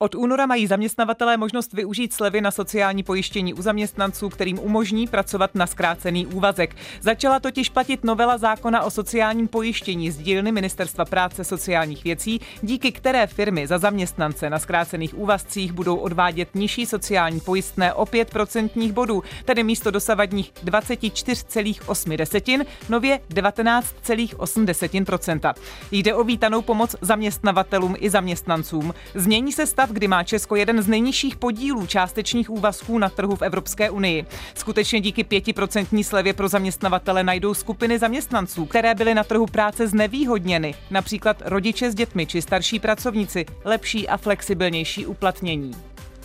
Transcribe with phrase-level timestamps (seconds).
[0.00, 5.54] Od února mají zaměstnavatelé možnost využít slevy na sociální pojištění u zaměstnanců, kterým umožní pracovat
[5.54, 6.76] na zkrácený úvazek.
[7.00, 12.92] Začala totiž platit novela zákona o sociálním pojištění z dílny Ministerstva práce sociálních věcí, díky
[12.92, 18.92] které firmy za zaměstnance na zkrácených úvazcích budou odvádět nižší sociální pojistné o 5 procentních
[18.92, 25.54] bodů, tedy místo dosavadních 24,8 nově 19,8%
[25.90, 28.94] Jde o vítanou pomoc zaměstnavatelům i zaměstnancům.
[29.14, 33.36] Změní se stav stav, kdy má Česko jeden z nejnižších podílů částečných úvazků na trhu
[33.36, 34.26] v Evropské unii.
[34.54, 40.74] Skutečně díky 5% slevě pro zaměstnavatele najdou skupiny zaměstnanců, které byly na trhu práce znevýhodněny,
[40.90, 45.72] například rodiče s dětmi či starší pracovníci, lepší a flexibilnější uplatnění.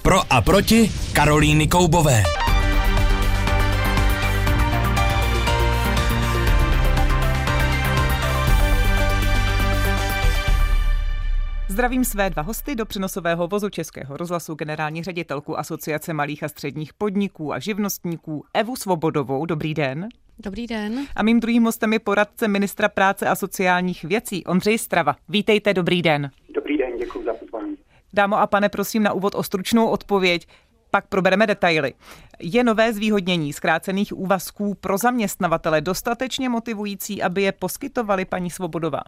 [0.02, 2.43] Pro a proti Karolíny Koubové.
[11.74, 16.94] Zdravím své dva hosty do přenosového vozu Českého rozhlasu generální ředitelku Asociace malých a středních
[16.94, 19.46] podniků a živnostníků Evu Svobodovou.
[19.46, 20.08] Dobrý den.
[20.40, 21.06] Dobrý den.
[21.16, 25.16] A mým druhým hostem je poradce ministra práce a sociálních věcí Ondřej Strava.
[25.30, 26.32] Vítejte, dobrý den.
[26.56, 27.76] Dobrý den, děkuji za pozvání.
[28.14, 30.48] Dámo a pane, prosím na úvod o stručnou odpověď
[30.92, 31.94] pak probereme detaily.
[32.40, 39.02] Je nové zvýhodnění zkrácených úvazků pro zaměstnavatele dostatečně motivující, aby je poskytovali paní Svobodová?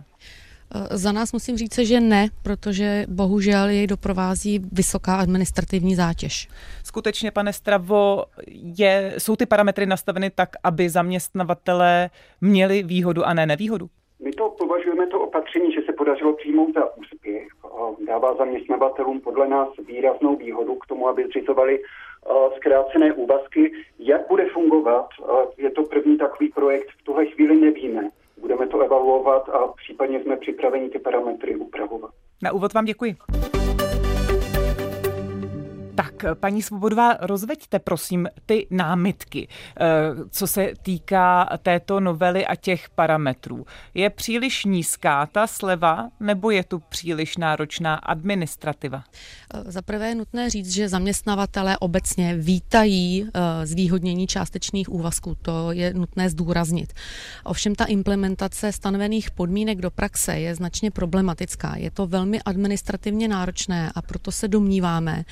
[0.73, 6.47] Eh, za nás musím říct, že ne, protože bohužel jej doprovází vysoká administrativní zátěž.
[6.83, 8.23] Skutečně, pane Stravo,
[8.77, 12.09] je, jsou ty parametry nastaveny tak, aby zaměstnavatelé
[12.41, 13.89] měli výhodu a ne nevýhodu?
[14.23, 17.47] My to považujeme to opatření, že se podařilo přijmout za úspěch.
[18.07, 23.72] Dává zaměstnavatelům podle nás výraznou výhodu k tomu, aby zřizovali eh, zkrácené úvazky.
[24.00, 25.07] Jak bude fungovat?
[25.22, 28.09] Eh, je to první takový projekt, v tuhle chvíli nevíme.
[28.45, 32.11] Budeme to evaluovat a případně jsme připraveni ty parametry upravovat.
[32.43, 33.15] Na úvod vám děkuji.
[35.95, 39.85] Tak, paní Svobodová, rozveďte prosím ty námitky, eh,
[40.29, 43.66] co se týká této novely a těch parametrů.
[43.94, 49.03] Je příliš nízká ta sleva, nebo je tu příliš náročná administrativa?
[49.53, 55.35] Eh, za prvé je nutné říct, že zaměstnavatelé obecně vítají eh, zvýhodnění částečných úvazků.
[55.41, 56.94] To je nutné zdůraznit.
[57.44, 61.75] Ovšem ta implementace stanovených podmínek do praxe je značně problematická.
[61.77, 65.23] Je to velmi administrativně náročné a proto se domníváme,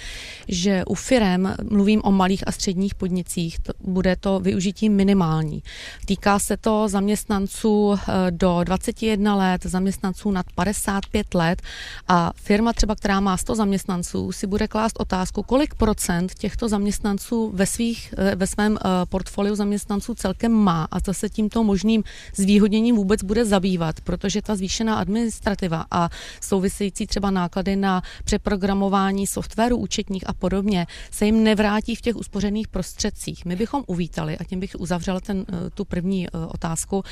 [0.53, 5.63] že u firem, mluvím o malých a středních podnicích, to, bude to využití minimální.
[6.05, 11.61] Týká se to zaměstnanců eh, do 21 let, zaměstnanců nad 55 let
[12.07, 17.51] a firma třeba, která má 100 zaměstnanců, si bude klást otázku, kolik procent těchto zaměstnanců
[17.53, 22.03] ve, svých, eh, ve svém eh, portfoliu zaměstnanců celkem má a co se tímto možným
[22.35, 26.09] zvýhodněním vůbec bude zabývat, protože ta zvýšená administrativa a
[26.41, 32.67] související třeba náklady na přeprogramování softwaru účetních a podobně se jim nevrátí v těch uspořených
[32.67, 33.45] prostředcích.
[33.45, 37.03] My bychom uvítali, a tím bych uzavřela ten, eh, tu první eh, otázku,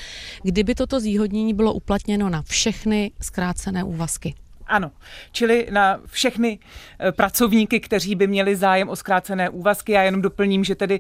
[0.43, 4.35] kdyby toto zvýhodnění bylo uplatněno na všechny zkrácené úvazky.
[4.71, 4.91] Ano,
[5.31, 6.59] čili na všechny
[6.99, 9.91] eh, pracovníky, kteří by měli zájem o zkrácené úvazky.
[9.91, 10.99] Já jenom doplním, že tedy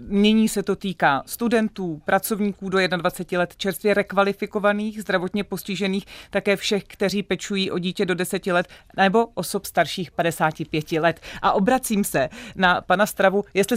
[0.00, 6.84] nyní se to týká studentů, pracovníků do 21 let, čerstvě rekvalifikovaných, zdravotně postižených, také všech,
[6.84, 11.20] kteří pečují o dítě do 10 let nebo osob starších 55 let.
[11.42, 13.76] A obracím se na pana Stravu, jestli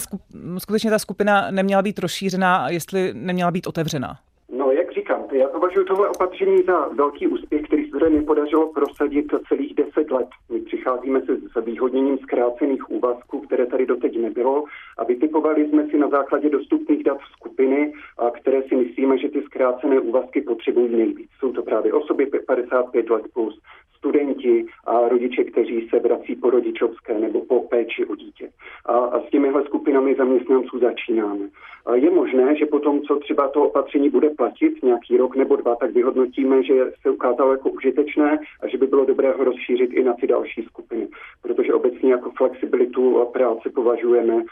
[0.57, 4.19] skutečně ta skupina neměla být rozšířená jestli neměla být otevřená.
[4.57, 7.58] No, jak říkám, já považuji tohle opatření za velký úspěch,
[7.99, 10.27] který se nepodařilo prosadit celých deset let.
[10.51, 14.63] My přicházíme se s výhodněním zkrácených úvazků, které tady doteď nebylo
[14.97, 19.41] a vytipovali jsme si na základě dostupných dat skupiny, a které si myslíme, že ty
[19.41, 21.29] zkrácené úvazky potřebují nejvíc.
[21.39, 23.59] Jsou to právě osoby 55 let plus,
[23.99, 28.49] studenti a rodiče, kteří se vrací po rodičovské nebo po péči o dítě.
[28.85, 31.49] A, a s těmihle skupinami zaměstnanců začínáme.
[31.85, 35.75] A je možné, že potom, co třeba to opatření bude platit nějaký rok nebo dva,
[35.75, 40.03] tak vyhodnotíme, že se ukázalo jako užitečné a že by bylo dobré ho rozšířit i
[40.03, 41.07] na ty další skupiny.
[41.41, 44.43] Protože obecně jako flexibilitu práce považujeme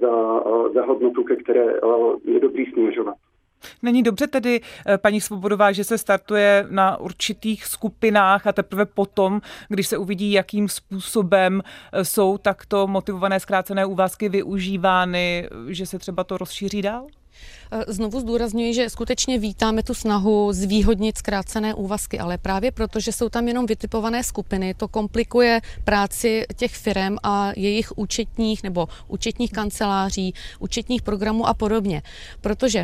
[0.00, 0.42] za,
[0.74, 1.66] za hodnotu, ke které
[2.24, 3.14] je dobrý směřovat.
[3.82, 9.40] Není dobře tedy, eh, paní Svobodová, že se startuje na určitých skupinách a teprve potom,
[9.68, 11.62] když se uvidí, jakým způsobem
[11.92, 17.06] eh, jsou takto motivované zkrácené úvazky využívány, že se třeba to rozšíří dál?
[17.72, 23.12] Eh, znovu zdůrazňuji, že skutečně vítáme tu snahu zvýhodnit zkrácené úvazky, ale právě proto, že
[23.12, 29.52] jsou tam jenom vytipované skupiny, to komplikuje práci těch firm a jejich účetních nebo účetních
[29.52, 32.02] kanceláří, účetních programů a podobně.
[32.40, 32.78] Protože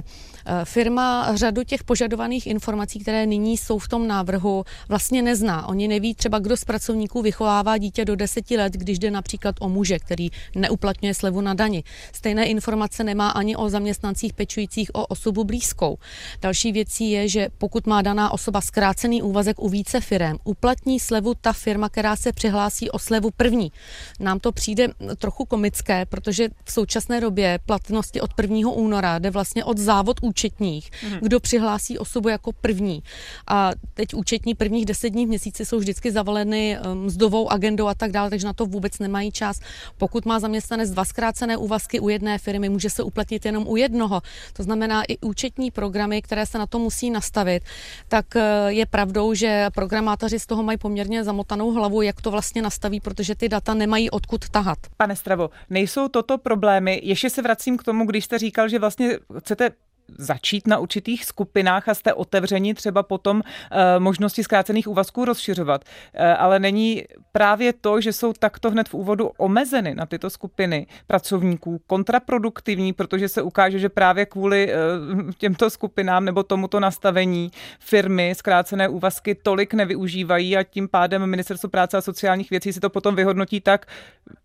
[0.46, 5.68] eh, firma řadu těch požadovaných informací, které nyní jsou v tom návrhu, vlastně nezná.
[5.68, 9.68] Oni neví třeba, kdo z pracovníků vychovává dítě do deseti let, když jde například o
[9.68, 11.84] muže, který neuplatňuje slevu na dani.
[12.12, 15.98] Stejné informace nemá ani o zaměstnancích pečujících o osobu blízkou.
[16.42, 21.34] Další věcí je, že pokud má daná osoba zkrácený úvazek u více firm, uplatní slevu
[21.40, 23.72] ta firma, která se přihlásí o slevu první.
[24.20, 24.88] Nám to přijde
[25.18, 28.70] trochu komické, protože v současné době platnosti od 1.
[28.70, 31.18] února jde vlastně od závod účetních, mm.
[31.22, 33.02] kdo přihlásí osobu jako první.
[33.46, 37.94] A teď účetní prvních deset dní v měsíci jsou vždycky zavaleny um, mzdovou agendou a
[37.94, 39.60] tak dále, takže na to vůbec nemají čas.
[39.98, 44.22] Pokud má zaměstnanec dva zkrácené úvazky u jedné firmy, může se uplatnit jenom u jednoho.
[44.52, 47.62] To znamená i účetní programy, které se na to musí nastavit,
[48.08, 52.62] tak eh, je pravdou, že programátoři z toho mají poměrně zamotanou hlavu, jak to vlastně
[52.62, 54.78] nastaví, protože ty data nemají odkud tahat.
[54.96, 57.00] Pane Stravo, nejsou toto problémy?
[57.02, 59.70] Ještě se vracím k tomu, když jste říkal, že vlastně chcete
[60.18, 65.84] začít na určitých skupinách a jste otevřeni třeba potom e, možnosti zkrácených úvazků rozšiřovat.
[66.14, 70.86] E, ale není právě to, že jsou takto hned v úvodu omezeny na tyto skupiny
[71.06, 74.76] pracovníků kontraproduktivní, protože se ukáže, že právě kvůli e,
[75.38, 77.50] těmto skupinám nebo tomuto nastavení
[77.80, 82.90] firmy zkrácené úvazky tolik nevyužívají a tím pádem Ministerstvo práce a sociálních věcí si to
[82.90, 83.86] potom vyhodnotí tak,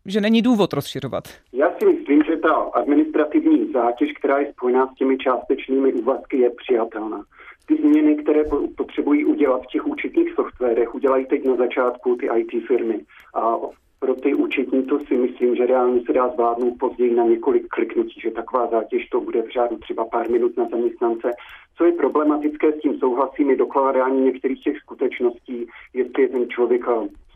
[0.06, 1.24] že není důvod rozšiřovat.
[1.54, 5.18] Já si myslím, že ta administrativní zátěž, která je spojená s těmi
[5.52, 7.24] částečnými úvazky, je přijatelná.
[7.66, 8.44] Ty změny, které
[8.78, 13.00] potřebují udělat v těch účetních softwarech, udělají teď na začátku ty IT firmy.
[13.36, 13.58] A
[14.00, 18.20] pro ty účetní to si myslím, že reálně se dá zvládnout později na několik kliknutí,
[18.22, 21.32] že taková zátěž to bude v řádu třeba pár minut na zaměstnance.
[21.78, 26.86] Co je problematické, s tím souhlasím, je dokládání některých těch skutečností, jestli je ten člověk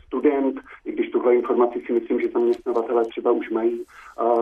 [0.06, 3.82] student, i když tuhle informaci si myslím, že zaměstnavatele třeba už mají,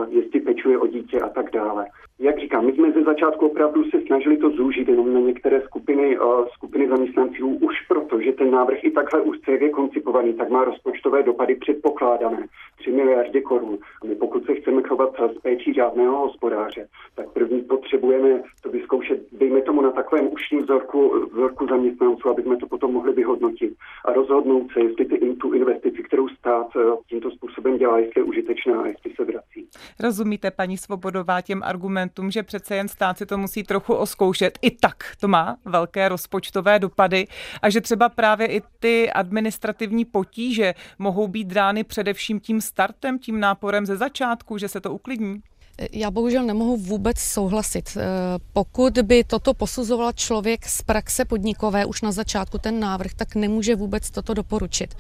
[0.09, 1.87] jestli pečuje o dítě a tak dále.
[2.19, 6.19] Jak říkám, my jsme ze začátku opravdu se snažili to zúžit jenom na některé skupiny,
[6.19, 10.65] uh, skupiny zaměstnanců, už proto, že ten návrh i takhle úzce je koncipovaný, tak má
[10.65, 12.47] rozpočtové dopady předpokládané
[12.79, 13.79] 3 miliardy korun.
[14.03, 19.21] A my pokud se chceme chovat s péčí řádného hospodáře, tak první potřebujeme to vyzkoušet,
[19.33, 23.75] dejme tomu na takovém užším vzorku, vzorku zaměstnanců, aby jsme to potom mohli vyhodnotit
[24.05, 28.25] a rozhodnout se, jestli ty, tu investici, kterou stát eh, tímto způsobem dělá, jestli je
[28.25, 29.69] užitečná a jestli se vrací.
[30.01, 31.61] Rozumíte, paní Svobodová, těm
[32.05, 34.59] argumentům, že přece jen stát si to musí trochu oskoušet.
[34.63, 37.27] I tak to má velké rozpočtové dopady
[37.63, 43.41] a že třeba právě i ty administrativní potíže mohou být dány především tím startem, tím
[43.41, 45.43] náporem ze začátku, že se to uklidní.
[45.93, 47.97] Já bohužel nemohu vůbec souhlasit.
[47.97, 48.03] Eh,
[48.53, 53.77] pokud by toto posuzoval člověk z praxe podnikové už na začátku ten návrh, tak nemůže
[53.77, 54.95] vůbec toto doporučit.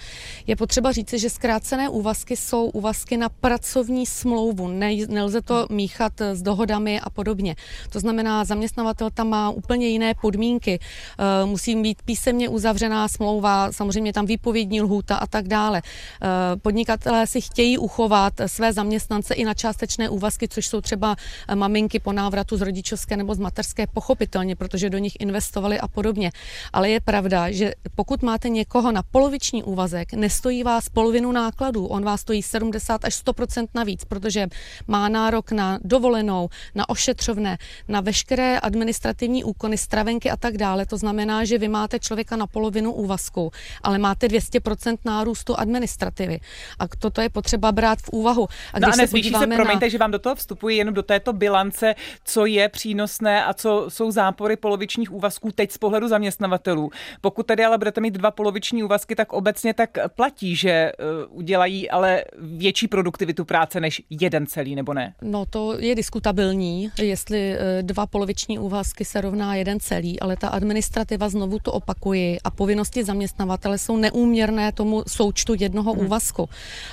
[0.46, 4.68] Je potřeba říci, že zkrácené úvazky jsou úvazky na pracovní smlouvu.
[4.68, 7.56] Ne, nelze to míchat s dohodami a podobně.
[7.90, 10.78] To znamená, zaměstnavatel tam má úplně jiné podmínky.
[11.18, 15.82] Eh, musí být písemně uzavřená smlouva, samozřejmě tam výpovědní lhůta a tak dále.
[15.84, 21.16] Eh, podnikatelé si chtějí uchovat své zaměstnance i na částečné úvazky, což což jsou třeba
[21.48, 25.88] eh, maminky po návratu z rodičovské nebo z materské, pochopitelně, protože do nich investovali a
[25.88, 26.32] podobně.
[26.72, 32.04] Ale je pravda, že pokud máte někoho na poloviční úvazek, nestojí vás polovinu nákladů, on
[32.04, 34.46] vás stojí 70 až 100% navíc, protože
[34.88, 37.58] má nárok na dovolenou, na ošetřovné,
[37.88, 40.86] na veškeré administrativní úkony, stravenky a tak dále.
[40.86, 43.50] To znamená, že vy máte člověka na polovinu úvazku,
[43.82, 46.40] ale máte 200% nárůstu administrativy.
[46.78, 48.48] A toto je potřeba brát v úvahu.
[48.72, 49.88] A když no a se podíváme se, promiňte, na...
[49.88, 51.94] že vám do toho vstup vstupuji jenom do této bilance,
[52.24, 56.90] co je přínosné a co jsou zápory polovičních úvazků teď z pohledu zaměstnavatelů.
[57.20, 60.92] Pokud tedy ale budete mít dva poloviční úvazky, tak obecně tak platí, že eh,
[61.28, 65.14] udělají ale větší produktivitu práce než jeden celý, nebo ne?
[65.22, 70.48] No to je diskutabilní, jestli eh, dva poloviční úvazky se rovná jeden celý, ale ta
[70.48, 76.06] administrativa, znovu to opakuji, a povinnosti zaměstnavatele jsou neúměrné tomu součtu jednoho hmm.
[76.06, 76.48] úvazku.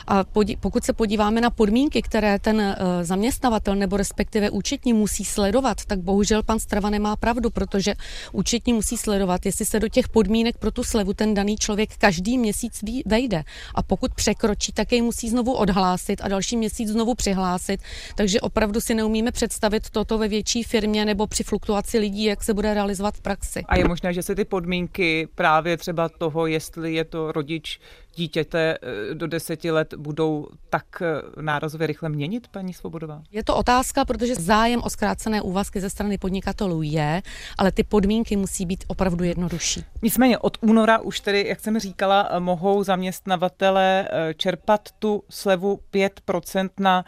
[0.08, 0.24] A
[0.60, 5.86] pokud se podíváme na podmínky, které ten eh, zaměstnavatel zaměstnavatel nebo respektive účetní musí sledovat,
[5.86, 7.94] tak bohužel pan Strava nemá pravdu, protože
[8.32, 12.38] účetní musí sledovat, jestli se do těch podmínek pro tu slevu ten daný člověk každý
[12.38, 13.44] měsíc vejde.
[13.76, 17.82] A pokud překročí, tak jej musí znovu odhlásit a další měsíc znovu přihlásit.
[18.16, 22.54] Takže opravdu si neumíme představit toto ve větší firmě nebo při fluktuaci lidí, jak se
[22.54, 23.64] bude realizovat v praxi.
[23.68, 27.80] A je možné, že se ty podmínky právě třeba toho, jestli je to rodič
[28.16, 33.24] dítěte eh, do deseti let budou tak eh, nárazově rychle měnit, paní Svobodová?
[33.32, 37.22] Je to otázka, protože zájem o zkrácené úvazky ze strany podnikatelů je,
[37.58, 39.84] ale ty podmínky musí být opravdu jednodušší.
[40.02, 44.08] Nicméně od února už tedy, jak jsem říkala, mohou zaměstnavatele
[44.38, 47.06] čerpat tu slevu 5% na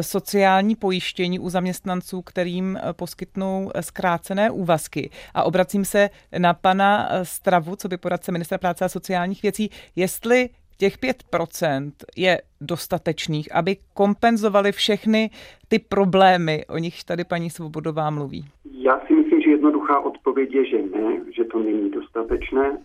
[0.00, 5.10] sociální pojištění u zaměstnanců, kterým poskytnou zkrácené úvazky.
[5.34, 10.48] A obracím se na pana Stravu, co by poradce ministra práce a sociálních věcí, jestli
[10.78, 15.30] těch 5% je dostatečných, aby kompenzovali všechny
[15.68, 18.44] ty problémy, o nich tady paní Svobodová mluví?
[18.72, 22.78] Já si myslím, že jednoduchá odpověď je, že ne, že to není dostatečné,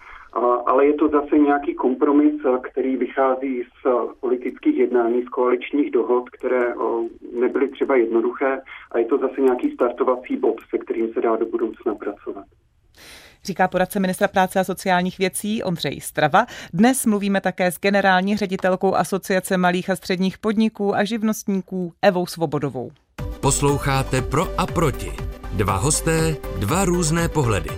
[0.65, 3.87] ale je to zase nějaký kompromis, který vychází z
[4.19, 6.73] politických jednání, z koaličních dohod, které
[7.39, 11.45] nebyly třeba jednoduché a je to zase nějaký startovací bod, se kterým se dá do
[11.45, 12.45] budoucna pracovat
[13.45, 16.45] říká poradce ministra práce a sociálních věcí Ondřej Strava.
[16.73, 22.91] Dnes mluvíme také s generální ředitelkou Asociace malých a středních podniků a živnostníků Evou Svobodovou.
[23.39, 25.11] Posloucháte Pro a proti.
[25.53, 27.69] Dva hosté, dva různé pohledy.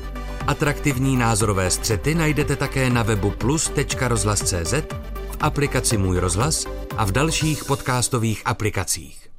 [0.48, 4.74] Atraktivní názorové střety najdete také na webu plus.rozhlas.cz,
[5.32, 6.66] v aplikaci Můj rozhlas
[6.98, 9.30] a v dalších podcastových aplikacích.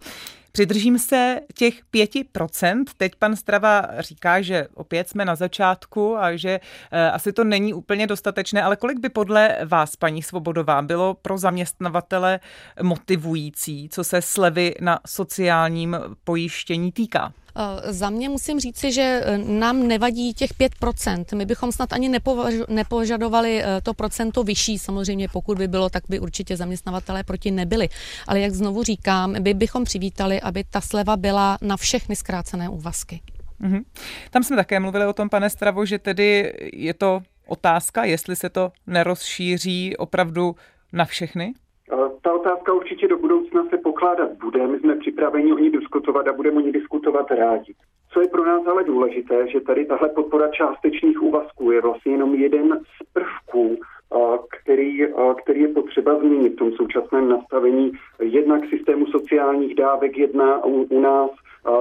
[0.52, 2.84] Přidržím se těch 5%.
[2.96, 7.74] Teď pan Strava říká, že opět jsme na začátku a že eh, asi to není
[7.74, 12.40] úplně dostatečné, ale kolik by podle vás, paní Svobodová, bylo pro zaměstnavatele
[12.82, 17.32] motivující, co se slevy na sociálním pojištění týká?
[17.56, 21.36] Eh, za mě musím říci, že eh, nám nevadí těch 5%.
[21.36, 22.10] My bychom snad ani
[22.68, 27.88] nepožadovali eh, to procento vyšší, samozřejmě pokud by bylo, tak by určitě zaměstnavatelé proti nebyli.
[28.26, 33.20] Ale jak znovu říkám, my bychom přivítali, aby ta sleva byla na všechny zkrácené úvazky.
[33.60, 33.82] Mm-hmm.
[34.30, 38.48] Tam jsme také mluvili o tom, pane Stravo, že tedy je to otázka, jestli se
[38.48, 40.56] to nerozšíří opravdu
[40.92, 41.54] na všechny?
[42.22, 44.66] Ta otázka určitě do budoucna se pokládat bude.
[44.66, 47.74] My jsme připraveni o ní diskutovat a budeme o ní diskutovat rádi.
[48.12, 52.34] Co je pro nás ale důležité, že tady tahle podpora částečných úvazků je vlastně jenom
[52.34, 53.78] jeden z prvků,
[54.48, 55.06] který,
[55.42, 61.00] který je potřeba změnit v tom současném nastavení jednak systému sociálních dávek, jedna u, u
[61.00, 61.30] nás,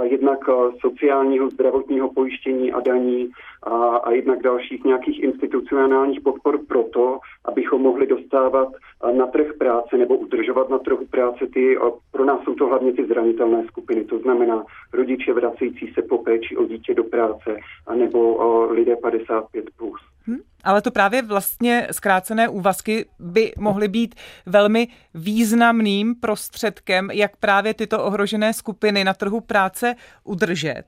[0.03, 0.39] jednak
[0.79, 3.31] sociálního zdravotního pojištění a daní
[3.63, 8.73] a, a jednak dalších nějakých institucionálních podpor proto, abychom mohli dostávat
[9.17, 11.77] na trh práce nebo udržovat na trhu práce ty,
[12.11, 16.57] pro nás jsou to hlavně ty zranitelné skupiny, to znamená rodiče vracející se po péči
[16.57, 17.57] o dítě do práce,
[17.87, 18.37] anebo
[18.71, 19.45] lidé 55+.
[19.77, 20.10] Plus.
[20.27, 27.73] Hmm, ale to právě vlastně zkrácené úvazky by mohly být velmi významným prostředkem, jak právě
[27.73, 30.83] tyto ohrožené skupiny na trhu práce udržet.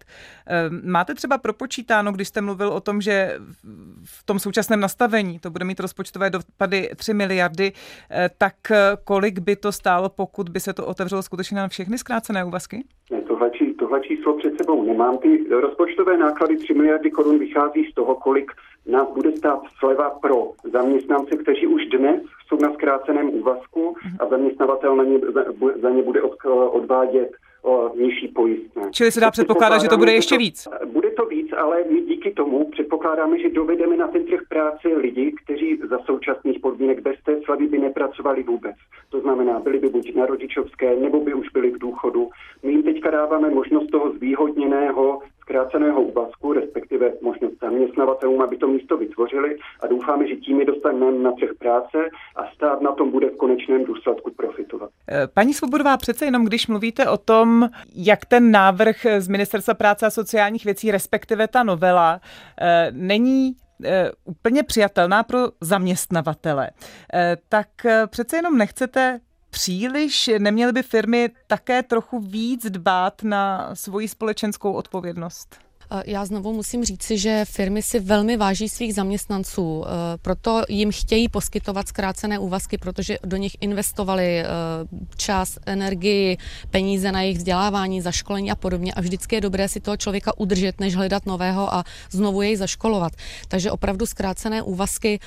[0.47, 3.39] Ehm, máte třeba propočítáno, když jste mluvil o tom, že
[4.05, 7.71] v tom současném nastavení to bude mít rozpočtové dopady 3 miliardy,
[8.11, 8.55] eh, tak
[9.03, 12.83] kolik by to stálo, pokud by se to otevřelo skutečně na všechny zkrácené úvazky?
[13.27, 13.49] Tohle,
[13.79, 15.17] tohle číslo před sebou nemám.
[15.17, 18.51] Ty rozpočtové náklady 3 miliardy korun vychází z toho, kolik
[18.85, 24.95] nás bude stát sleva pro zaměstnance, kteří už dnes jsou na zkráceném úvazku a zaměstnavatel
[24.95, 25.19] na ně,
[25.81, 26.35] za ně bude od,
[26.71, 27.31] odvádět
[27.63, 28.83] o nižší pojistné.
[28.91, 30.67] Čili se dá předpokládat, že to bude ještě víc?
[30.85, 35.35] Bude to víc, ale my díky tomu předpokládáme, že dovedeme na ten trh práce lidi,
[35.43, 38.75] kteří za současných podmínek bez té slavy by nepracovali vůbec.
[39.09, 42.29] To znamená, byli by buď na rodičovské, nebo by už byli v důchodu.
[42.63, 48.97] My jim teďka dáváme možnost toho zvýhodněného zkráceného úvazku, respektive možnost zaměstnavatelům, aby to místo
[48.97, 51.97] vytvořili a doufáme, že tím je dostaneme na trh práce
[52.35, 54.89] a stát na tom bude v konečném důsledku profitovat.
[55.09, 60.05] Eh, paní Svobodová, přece jenom když mluvíte o tom, jak ten návrh z Ministerstva práce
[60.05, 62.19] a sociálních věcí, respektive ta novela,
[62.61, 66.69] eh, není eh, úplně přijatelná pro zaměstnavatele,
[67.49, 67.67] tak
[68.07, 69.19] přece jenom nechcete
[69.53, 70.29] příliš?
[70.37, 75.62] Neměly by firmy také trochu víc dbát na svoji společenskou odpovědnost?
[76.05, 81.29] Já znovu musím říci, že firmy si velmi váží svých zaměstnanců, e, proto jim chtějí
[81.29, 84.45] poskytovat zkrácené úvazky, protože do nich investovali e,
[85.17, 86.37] čas, energii,
[86.69, 90.79] peníze na jejich vzdělávání, zaškolení a podobně a vždycky je dobré si toho člověka udržet,
[90.79, 93.13] než hledat nového a znovu jej zaškolovat.
[93.47, 95.19] Takže opravdu zkrácené úvazky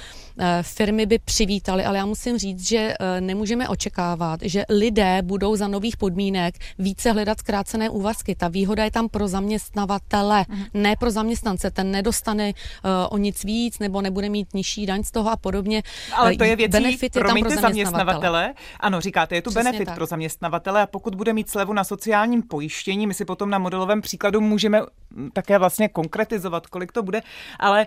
[0.63, 5.97] firmy by přivítaly, ale já musím říct, že nemůžeme očekávat, že lidé budou za nových
[5.97, 8.35] podmínek více hledat zkrácené úvazky.
[8.35, 10.45] Ta výhoda je tam pro zaměstnavatele,
[10.75, 11.71] ne pro zaměstnance.
[11.71, 15.83] Ten nedostane uh, o nic víc nebo nebude mít nižší daň z toho a podobně.
[16.17, 18.55] Ale to je věcí, benefit je tam pro zaměstnavatele.
[18.81, 19.95] Ano, říkáte, je tu Přesně benefit tak.
[19.95, 24.01] pro zaměstnavatele a pokud bude mít slevu na sociálním pojištění, my si potom na modelovém
[24.01, 24.83] příkladu můžeme
[25.33, 27.23] také vlastně konkretizovat, kolik to bude,
[27.59, 27.87] ale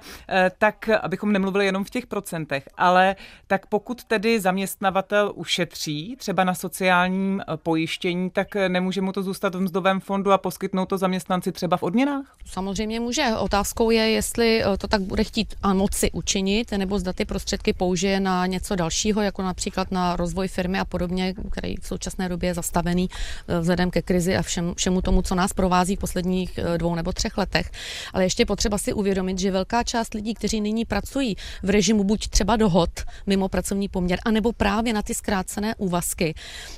[0.57, 3.15] tak, abychom nemluvili jenom v těch procentech, ale
[3.48, 9.62] tak pokud tedy zaměstnavatel ušetří třeba na sociálním pojištění, tak nemůže mu to zůstat v
[9.62, 12.25] mzdovém fondu a poskytnout to zaměstnanci třeba v odměnách?
[12.45, 13.25] Samozřejmě může.
[13.39, 18.19] Otázkou je, jestli to tak bude chtít a moci učinit, nebo zda ty prostředky použije
[18.19, 22.53] na něco dalšího, jako například na rozvoj firmy a podobně, který v současné době je
[22.53, 23.09] zastavený
[23.48, 26.95] eh, vzhledem ke krizi a všem, všemu tomu, co nás provází v posledních eh, dvou
[26.95, 27.71] nebo třech letech.
[28.13, 32.27] Ale ještě potřeba si uvědomit, že velká část lidí, kteří nyní pracují v režimu buď
[32.27, 32.89] třeba dohod
[33.27, 36.33] mimo pracovní poměr, anebo právě na ty zkrácené úvazky,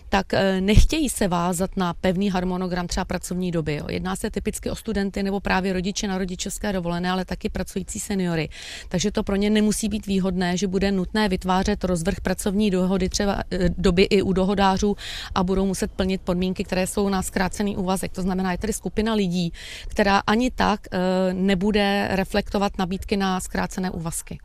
[0.09, 3.75] tak eh, nechtějí se vázat na pevný harmonogram třeba pracovní doby.
[3.75, 3.85] Jo.
[3.89, 8.49] Jedná se typicky o studenty nebo právě rodiče na rodičovské dovolené, ale taky pracující seniory.
[8.89, 13.43] Takže to pro ně nemusí být výhodné, že bude nutné vytvářet rozvrh pracovní dohody třeba
[13.51, 14.95] eh, doby i u dohodářů
[15.35, 18.11] a budou muset plnit podmínky, které jsou na zkrácený úvazek.
[18.11, 19.53] To znamená, je tady skupina lidí,
[19.87, 20.99] která ani tak eh,
[21.33, 24.39] nebude reflektovat nabídky na zkrácené úvazky.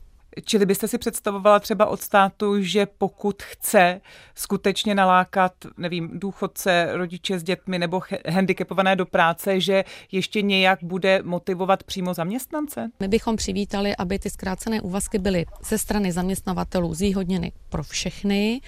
[0.45, 4.01] Čili byste si představovala třeba od státu, že pokud chce
[4.35, 11.23] skutečně nalákat, nevím, důchodce, rodiče s dětmi nebo handicapované do práce, že ještě nějak bude
[11.23, 12.91] motivovat přímo zaměstnance?
[13.01, 18.61] My bychom přivítali, aby ty zkrácené úvazky byly ze strany zaměstnavatelů zvýhodněny pro všechny.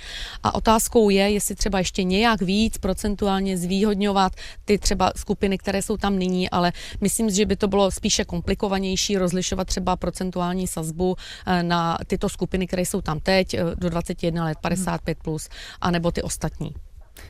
[0.42, 4.32] A otázkou je, jestli třeba ještě nějak víc procentuálně zvýhodňovat
[4.64, 9.18] ty třeba skupiny, které jsou tam nyní, ale myslím, že by to bylo spíše komplikovanější
[9.18, 14.44] rozlišovat třeba procentuální sazbu eh, na tyto skupiny, které jsou tam teď, eh, do 21
[14.44, 15.48] let, 55 plus,
[15.80, 16.70] anebo ty ostatní.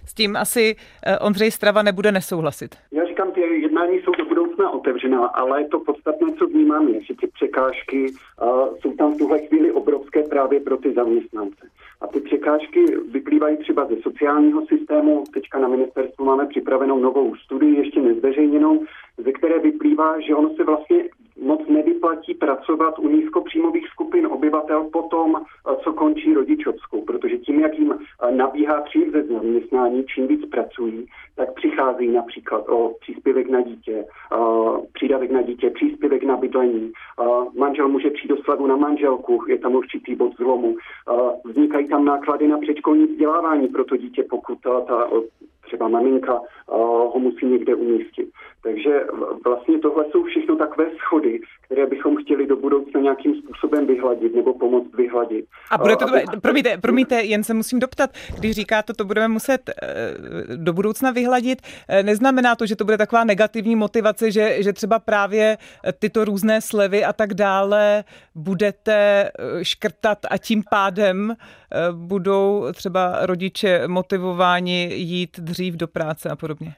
[0.06, 2.74] S tím asi eh, Ondřej Strava nebude nesouhlasit.
[2.92, 7.14] Já říkám, ty jednání jsou do budoucna otevřená, ale to podstatné, co vnímám, je, že
[7.20, 11.68] ty překážky uh, jsou tam v tuhle chvíli obrovské právě pro ty zaměstnance.
[12.00, 15.24] A ty překážky vyplývají třeba ze sociálního systému.
[15.34, 18.84] Teďka na ministerstvu máme připravenou novou studii, ještě nezveřejněnou,
[19.18, 21.04] ze které vyplývá, že ono se vlastně
[21.40, 27.78] moc nevyplatí pracovat u nízkopříjmových skupin obyvatel potom, eh, co končí rodičovskou, protože tím, jak
[27.78, 31.06] jim eh, nabíhá příjem ze zaměstnání, čím víc pracují,
[31.36, 34.36] tak přicházejí například o příspěvek na dítě, eh,
[34.92, 36.92] přídavek na dítě, příspěvek na bydlení,
[37.58, 40.76] manžel může přijít do slavu na manželku, je tam určitý bod zlomu,
[41.44, 45.10] vznikají tam náklady na předškolní vzdělávání pro to dítě, pokud ta
[45.68, 48.28] třeba maminka ho musí někde umístit.
[48.62, 49.00] Takže
[49.44, 54.54] vlastně tohle jsou všechno takové schody, které bychom chtěli do budoucna nějakým způsobem vyhladit nebo
[54.54, 55.44] pomoct vyhladit.
[55.70, 56.22] A bude to, aby...
[56.42, 61.62] promiňte, promiňte, jen se musím doptat, když říkáte, to budeme muset eh, do budoucna vyhladit,
[61.88, 65.58] eh, neznamená to, že to bude taková negativní motivace, že, že třeba právě
[65.98, 68.04] tyto různé slevy a tak dále
[68.34, 71.34] budete eh, škrtat a tím pádem
[71.92, 76.74] budou třeba rodiče motivováni jít dřív do práce a podobně?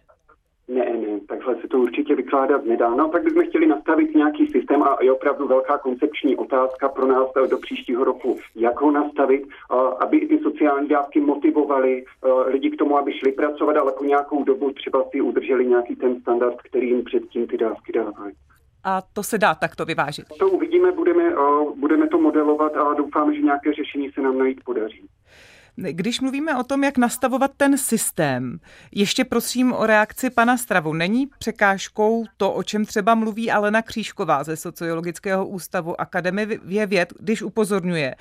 [1.71, 2.95] to určitě vykládat nedá.
[2.95, 7.29] No tak bychom chtěli nastavit nějaký systém a je opravdu velká koncepční otázka pro nás
[7.51, 9.43] do příštího roku, jak ho nastavit,
[10.01, 12.05] aby ty sociální dávky motivovaly
[12.47, 16.21] lidi k tomu, aby šli pracovat, ale po nějakou dobu třeba si udrželi nějaký ten
[16.21, 18.35] standard, který jim předtím ty dávky dávají.
[18.85, 20.25] A to se dá takto vyvážit.
[20.39, 21.35] To uvidíme, budeme,
[21.77, 25.07] budeme to modelovat a doufám, že nějaké řešení se nám najít podaří.
[25.77, 28.61] Když mluvíme o tom, jak nastavovat ten systém,
[28.93, 30.93] ještě prosím o reakci pana Stravu.
[30.93, 37.43] Není překážkou to, o čem třeba mluví Alena Křížková ze Sociologického ústavu Akademie věd, když
[37.43, 38.15] upozorňuje,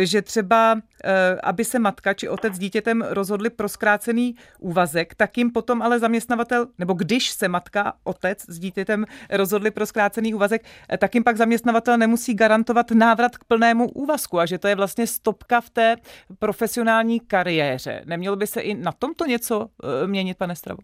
[0.00, 5.38] že třeba, eh, aby se matka či otec s dítětem rozhodli pro zkrácený úvazek, tak
[5.38, 10.64] jim potom ale zaměstnavatel, nebo když se matka, otec s dítětem rozhodli pro zkrácený úvazek,
[10.92, 14.74] eh, tak jim pak zaměstnavatel nemusí garantovat návrat k plnému úvazku a že to je
[14.74, 15.96] vlastně stopka v té
[16.38, 18.02] profesionální profesionální kariéře.
[18.06, 20.78] Nemělo by se i na tomto něco eh, měnit, pane Stravo?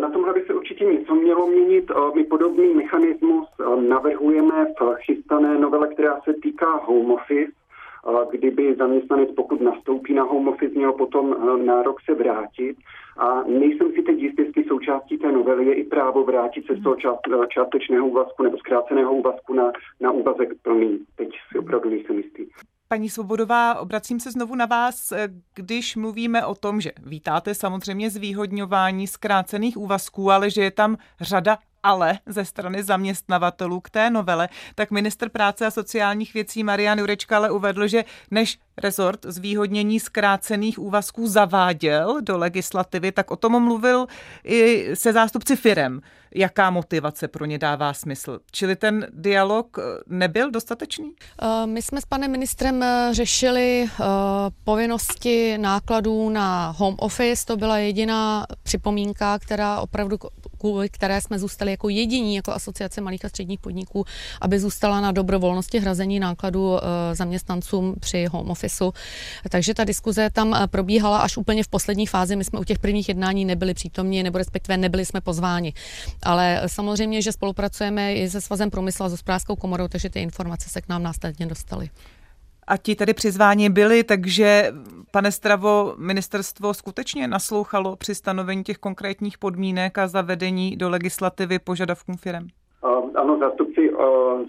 [0.00, 1.90] Na tomhle by se určitě něco mělo měnit.
[1.90, 7.52] Eh, my podobný mechanismus eh, navrhujeme v chystané novele, která se týká home office,
[8.30, 12.76] kdyby zaměstnanec, pokud nastoupí na home office, měl potom nárok se vrátit.
[13.16, 16.82] A nejsem si teď jistý, jestli součástí té novely je i právo vrátit se z
[16.82, 16.96] toho
[17.48, 20.98] částečného úvazku nebo zkráceného úvazku na, na úvazek plný.
[21.16, 22.46] Teď si opravdu nejsem jistý.
[22.88, 25.12] Paní Svobodová, obracím se znovu na vás,
[25.54, 31.58] když mluvíme o tom, že vítáte samozřejmě zvýhodňování zkrácených úvazků, ale že je tam řada
[31.88, 37.36] ale ze strany zaměstnavatelů k té novele, tak minister práce a sociálních věcí Marian Jurečka
[37.36, 44.06] ale uvedl, že než rezort zvýhodnění zkrácených úvazků zaváděl do legislativy, tak o tom mluvil
[44.44, 46.00] i se zástupci firem,
[46.34, 48.40] jaká motivace pro ně dává smysl.
[48.50, 51.12] Čili ten dialog eh, nebyl dostatečný?
[51.42, 53.86] Eh, my jsme s panem ministrem eh, řešili
[54.64, 57.46] povinnosti nákladů na home office.
[57.46, 60.18] To byla jediná připomínka, která opravdu
[60.58, 64.04] kvůli které jsme zůstali jako jediní, jako asociace malých a středních podniků,
[64.40, 68.92] aby zůstala na dobrovolnosti hrazení nákladů eh, zaměstnancům při home officeu.
[69.48, 72.36] Takže ta diskuze tam eh, probíhala až úplně v poslední fázi.
[72.36, 75.72] My jsme u těch prvních jednání nebyli přítomni, nebo respektive nebyli jsme pozváni.
[76.22, 80.68] Ale samozřejmě, že spolupracujeme i se Svazem průmyslu a s hospodářskou komorou, takže ty informace
[80.68, 81.90] se k nám následně dostaly.
[82.70, 84.72] A ti tedy přizváni byli, takže,
[85.10, 92.16] pane Stravo, ministerstvo skutečně naslouchalo při stanovení těch konkrétních podmínek a zavedení do legislativy požadavkům
[92.16, 92.46] firm?
[93.14, 93.92] Ano, zástupci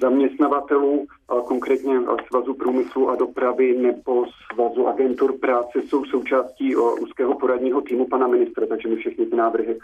[0.01, 1.07] zaměstnavatelů,
[1.47, 8.27] konkrétně Svazu průmyslu a dopravy nebo Svazu agentur práce jsou součástí úzkého poradního týmu pana
[8.27, 9.79] ministra, takže my všechny ty návrhy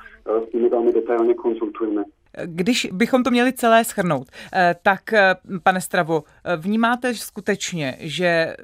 [0.50, 2.04] s nimi velmi detailně konzultujeme.
[2.46, 8.56] Když bychom to měli celé schrnout, eh, tak eh, pane Stravo, eh, vnímáte skutečně, že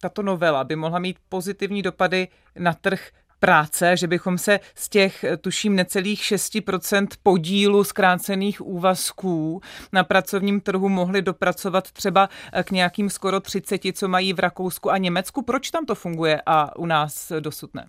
[0.00, 5.24] tato novela by mohla mít pozitivní dopady na trh práce, že bychom se z těch,
[5.40, 9.60] tuším, necelých 6% podílu zkrácených úvazků
[9.92, 12.28] na pracovním trhu mohli dopracovat třeba
[12.64, 15.42] k nějakým skoro 30, co mají v Rakousku a Německu.
[15.42, 17.86] Proč tam to funguje a u nás dosud ne?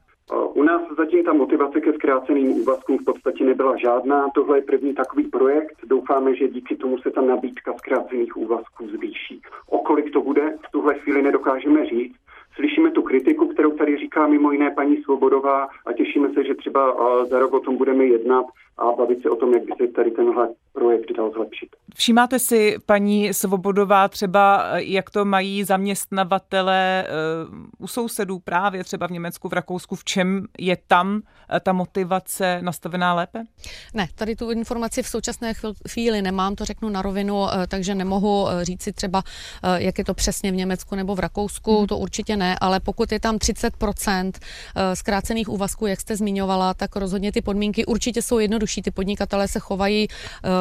[0.54, 4.30] U nás zatím ta motivace ke zkráceným úvazkům v podstatě nebyla žádná.
[4.36, 5.78] Tohle je první takový projekt.
[5.84, 9.42] Doufáme, že díky tomu se ta nabídka zkrácených úvazků zvýší.
[9.70, 12.16] O kolik to bude, v tuhle chvíli nedokážeme říct.
[12.56, 16.96] Slyšíme tu kritiku, kterou tady říká mimo jiné paní Svobodová a těšíme se, že třeba
[17.26, 18.46] za rok o tom budeme jednat
[18.78, 21.70] a bavit se o tom, jak by se tady tenhle projekt dal zlepšit.
[21.96, 27.08] Všímáte si, paní Svobodová, třeba jak to mají zaměstnavatele
[27.80, 31.22] u sousedů právě třeba v Německu, v Rakousku, v čem je tam
[31.64, 33.44] ta motivace nastavená lépe?
[33.94, 35.54] Ne, tady tu informaci v současné
[35.90, 39.24] chvíli nemám, to řeknu na rovinu, takže nemohu říct si třeba,
[39.76, 41.88] jak je to přesně v Německu nebo v Rakousku, hmm.
[41.88, 44.32] to určitě ne, ale pokud je tam 30%
[44.94, 48.82] zkrácených úvazků, jak jste zmiňovala, tak rozhodně ty podmínky určitě jsou jednodušší.
[48.82, 50.08] Ty podnikatelé se chovají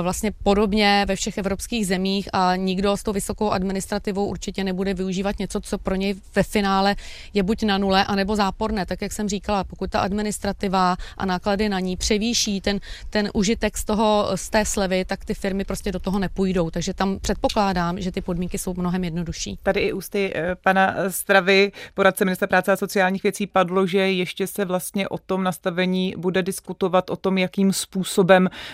[0.03, 5.38] vlastně podobně ve všech evropských zemích a nikdo s tou vysokou administrativou určitě nebude využívat
[5.38, 6.97] něco, co pro něj ve finále
[7.35, 8.87] je buď na nule, anebo záporné.
[8.87, 13.79] Tak jak jsem říkala, pokud ta administrativa a náklady na ní převýší ten, ten užitek
[13.79, 16.71] z, toho, z té slevy, tak ty firmy prostě do toho nepůjdou.
[16.71, 19.59] Takže tam předpokládám, že ty podmínky jsou mnohem jednodušší.
[19.62, 24.47] Tady i ústy eh, pana Stravy, poradce ministra práce a sociálních věcí, padlo, že ještě
[24.47, 27.91] se vlastně o tom nastavení bude diskutovat, o tom, jakým způsobem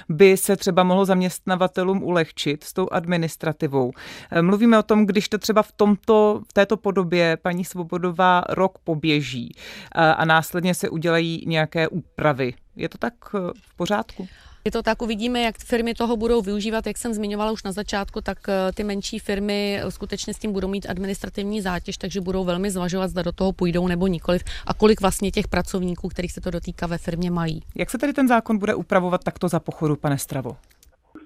[0.08, 3.92] by se třeba mohlo zaměstnavatelům ulehčit s tou administrativou.
[4.30, 8.78] Eh, mluvíme o tom, když to třeba v, tomto, v této podobě paní Svobodová rok
[8.84, 12.54] poběží eh, a následně se udělají nějaké úpravy.
[12.76, 14.28] Je to tak eh, v pořádku?
[14.68, 16.86] Je to tak, uvidíme, jak firmy toho budou využívat.
[16.86, 18.38] Jak jsem zmiňovala už na začátku, tak
[18.74, 23.22] ty menší firmy skutečně s tím budou mít administrativní zátěž, takže budou velmi zvažovat, zda
[23.22, 26.98] do toho půjdou nebo nikoliv a kolik vlastně těch pracovníků, kterých se to dotýká ve
[26.98, 27.62] firmě, mají.
[27.74, 30.56] Jak se tedy ten zákon bude upravovat takto za pochodu, pane Stravo?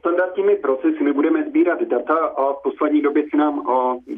[0.02, 1.04] Standardními procesy.
[1.04, 3.62] My budeme sbírat data a v poslední době se nám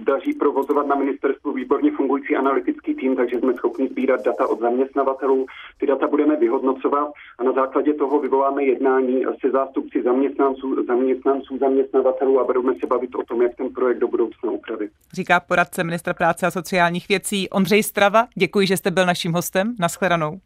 [0.05, 5.47] daří provozovat na ministerstvu výborně fungující analytický tým, takže jsme schopni sbírat data od zaměstnavatelů.
[5.81, 12.41] Ty data budeme vyhodnocovat a na základě toho vyvoláme jednání se zástupci zaměstnanců, zaměstnanců, zaměstnavatelů
[12.41, 14.91] a budeme se bavit o tom, jak ten projekt do budoucna upravit.
[15.13, 18.27] Říká poradce ministra práce a sociálních věcí Ondřej Strava.
[18.35, 19.75] Děkuji, že jste byl naším hostem.
[19.81, 20.39] Naschledanou.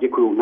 [0.00, 0.34] Děkuji.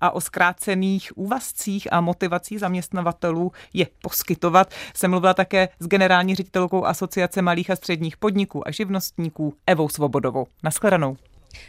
[0.00, 6.84] A o zkrácených úvazcích a motivací zaměstnavatelů je poskytovat jsem mluvila také s generální ředitelkou
[6.84, 10.46] Asociace malých a středních podniků a živnostníků Evou Svobodovou.
[10.62, 11.16] Naschledanou.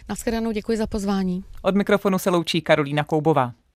[0.10, 1.44] Naschledanou, děkuji za pozvání.
[1.62, 3.54] Od mikrofonu se loučí Karolína Koubová.